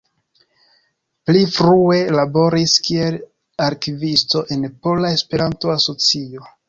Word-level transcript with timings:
Pli 1.29 1.43
frue 1.57 1.99
laboris 2.19 2.73
kiel 2.87 3.19
arkivisto 3.67 4.43
en 4.57 4.65
Pola 4.87 5.13
Esperanto-Asocio. 5.19 6.51